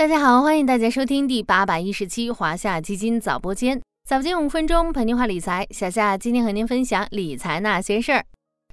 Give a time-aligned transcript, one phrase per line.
[0.00, 5.66] 大家好，欢迎大家收听第八百一十期华夏基金早播间，早间五分钟陪您话理财。
[5.72, 8.24] 小夏今天和您分享理财那些事儿。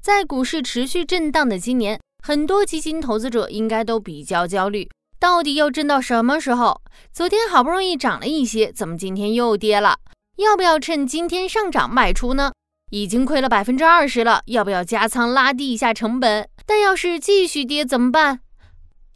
[0.00, 6.80] 在股市持续震荡的今年，很多基金投资者应该都比较焦虑，到底要震到什么时候？
[7.12, 9.96] 昨天好不容易涨了一些，怎么今天又跌了？
[10.36, 12.52] 要不要趁今天上涨卖出呢？
[12.92, 16.48] 已经亏了百分之二十了，要不要加仓拉低一下成本？
[16.64, 18.42] 但要是继续跌怎么办？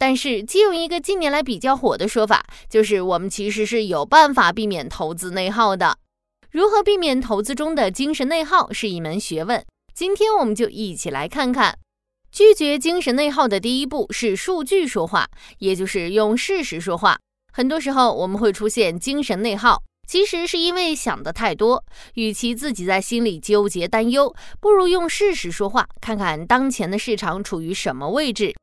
[0.01, 5.95] 但是，借用一个近年来比较火的说法，就是我们其实是有办法避免投资内耗的。
[6.49, 9.63] 如何避免投资中的精神内耗是一门学问。
[9.93, 11.77] 今天我们就一起来看看，
[12.31, 15.27] 拒绝精神内耗的第一步是数据说话，
[15.59, 17.19] 也就是用事实说话。
[17.53, 21.85] 很多时候我们会出现精神内耗，其实是因为想的太多。
[22.15, 28.55] 与其自己在心里纠结担忧，不如用事实说话，看看当前的市场处于什么位置。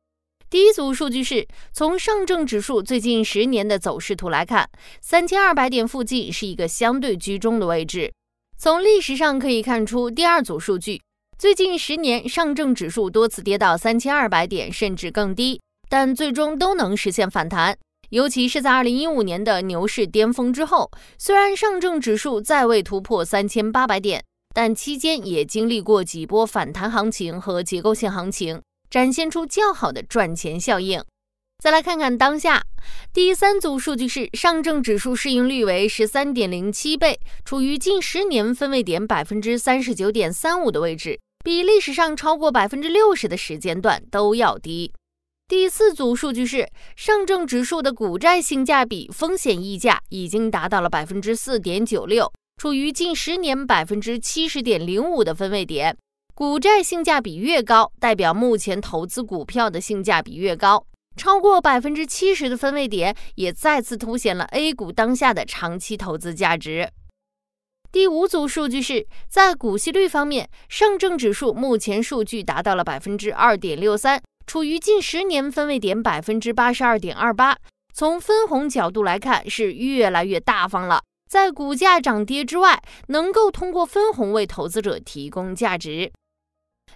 [0.49, 4.67] 第一组数据是从上证指数最近十年的走势图来看，
[4.99, 8.11] 三千二百点附近是一个相对居中的位置。
[8.57, 10.99] 从历史上可以看出，第二组数据，
[11.37, 17.77] 最近十年上证指数多次跌到三千二百点甚至更低，但最终都能实现反弹。
[18.09, 24.23] 尤其是在二零一五年的牛市巅峰之后，虽然上证指数再未突破三千八百点，
[24.55, 28.59] 但期间也经历过几波反弹行情和结构性行情。
[28.89, 31.03] 展现出较好的赚钱效应。
[31.61, 32.63] 再来看看当下
[33.11, 44.93] 第三组数据是上证指数市盈率为十三点零七倍，处于近十年分位点百分之三十九点三五的位置，比历史上超过百分之六十的时间段都要低。
[45.49, 55.97] 第四组数据是上证指数的股债性价比风险溢价已经达到了百分之四点九六，处于近十年百分之七十点零五的分位点。
[56.39, 60.85] 股债性价比越高，代表目前投资股票的性价比越高，
[61.17, 66.89] 超过百分之七十的分位点，也再次凸显了 A 股当下的长期投资价值。
[67.91, 77.57] 第五组数据是在股息率方面，上证指数目前数据达到了百分之二点六三，处于近十年分位点百分之八十二点二八。
[77.93, 86.09] 从分红角度来看，是越来越大方了，在股价涨跌之外，能够通过分红为投资者提供价值。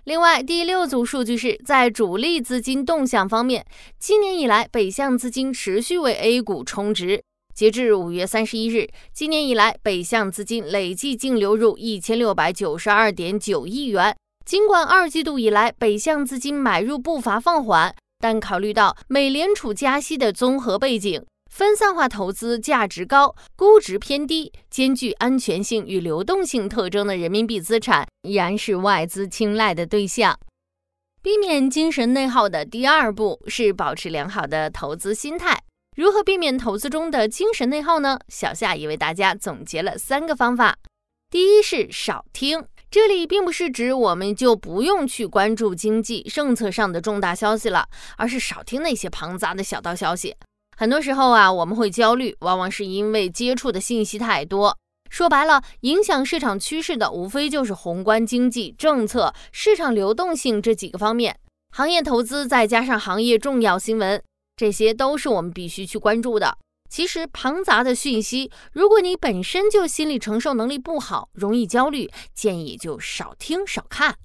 [0.05, 3.65] 另外，第六组数据是在主力资金动向方面，
[3.99, 7.23] 今年以来北向资金持续为 A 股充值。
[7.55, 14.15] 截至五月三十一日，今年以来北向资金累计净流入一千六百九十二点九亿元。
[14.43, 21.23] 尽管二季度以来北向资金买入步伐放缓，但考虑到美联储加息的综合背景。
[21.53, 30.35] 分散化投资价值高、估值偏低、兼具安全性与流动性特征的人民币资产，依然是外资青睐的对象。
[31.21, 35.61] 避免精神内耗的第二步是保持良好的投资心态。
[35.95, 38.17] 如何避免投资中的精神内耗呢？
[38.29, 40.75] 小夏也为大家总结了三个方法。
[41.29, 47.87] 第一是少听，这里并不是指我们就不用去关注经济政策上的重大消息了，
[48.17, 50.35] 而是少听那些庞杂的小道消息。
[50.75, 54.77] 很多时候啊，我们会焦虑，往往是因为接触的信息太多。
[55.09, 61.39] 说白了，影响市场趋势的无非就是宏观经济政策、市场流动性这几个方面。
[61.75, 64.21] 行业投资再加上行业重要新闻，
[64.55, 66.57] 这些都是我们必须去关注的。
[66.89, 74.15] 其实庞杂的讯息，如果你本身就心理承受能力不好，容易焦虑，建议就少听少看。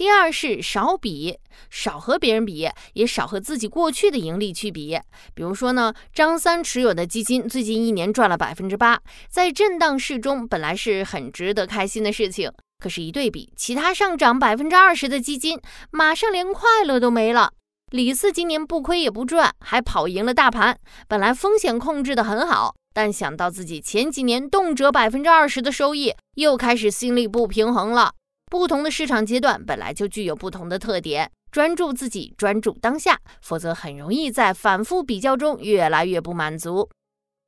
[0.00, 1.36] 第二是少比，
[1.68, 4.98] 少和别人比，也少和自己过去的盈利去比。
[5.34, 12.50] 比如说呢，张三持有的基金最近一年赚了百分之八，在震荡市中本来是很值得开心的事情。
[12.78, 17.52] 可是，一对比，其他上涨百分之二十的基金，马上连快乐都没了。
[17.90, 20.78] 李四今年不亏也不赚，还跑赢了大盘，
[21.08, 28.12] 本来风险控制的很好，但想到自己前几年动辄百分之二十的收益，又开始心里不平衡了。
[28.50, 36.90] 不同的市场阶段本来就具有不同的特点，专注自己，专注当下，否则很容易在反复比较中越来越不满足。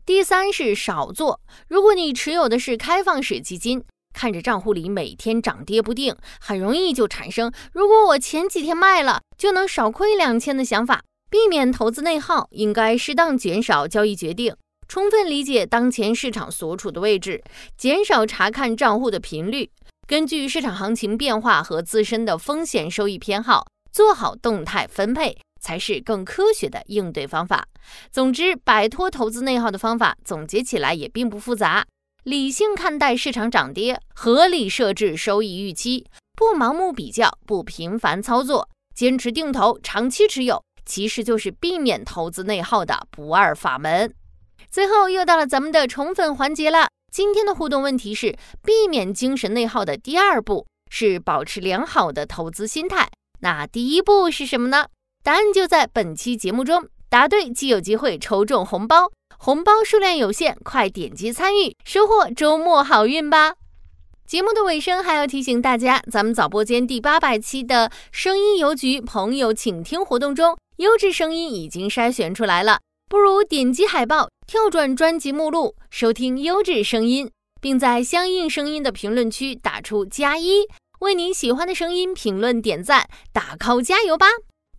[0.07, 3.83] 第三是少做，如果你持有的是开放式基金，
[4.15, 11.03] 看着账户里每天涨跌不定，很容易就产生如果我前几天卖了就能少亏两千的想法。
[11.29, 14.55] 避免投资内耗，应该适当减少交易决定，
[14.87, 17.43] 充分理解当前市场所处的位置，
[17.79, 19.71] 减少查看账户的频率。
[20.07, 27.67] 根据市场行情变化和自身的风险收益偏好，做好动态分配，才是更科学的应对方法。
[28.11, 31.87] 总之，摆脱投资内耗的方法，总结起来也并不复杂：
[32.25, 44.13] 理性看待市场涨跌，合理设置收益预期，不盲目比较，不频繁操作，坚持定投，长期持有，其实就是避免投资内耗的不二法门。
[44.71, 46.89] 最后又到了咱们的宠粉环节了。
[47.13, 53.07] 今天的互动问题是：避免精神内耗的第二步是保持良好的投资心态。
[53.41, 54.87] 那第一步是什么呢？
[55.23, 63.57] 答案就在本期节目中，答对即有机会抽中红包，红包数量有限，快点击参与，收获周末好运吧！
[64.27, 72.79] 节目的尾声还要提醒大家，咱们早播间第八百期的声音邮局朋友请听活动中，优质声音已经筛选出来了。
[73.13, 77.31] 不如点击海报，跳转专辑目录，收听优质声音，
[77.61, 80.63] 并在相应声音的评论区打出加一，
[81.01, 84.29] 为您喜欢的声音评论点赞，打 call 加油吧！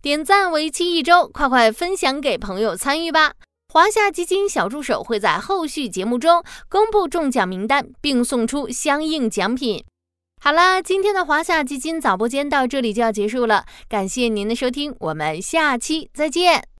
[0.02, 3.34] 点赞为期一周，快快分享给朋友参与吧！
[3.72, 9.84] 华夏基金小助手会在后续节目中公布中奖名单，并送出相应奖品。
[10.42, 16.73] 好了，今天的华夏基金早播间到这里就要结束了，感谢您的收听，我们下期再见。